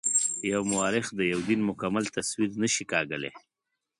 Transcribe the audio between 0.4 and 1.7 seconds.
یو مورخ د یوه دین